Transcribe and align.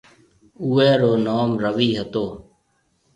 اُوئي 0.61 0.89
رو 0.99 1.11
نوم 1.25 1.49
رويِ 1.63 1.89
ھتو۔ 1.97 2.25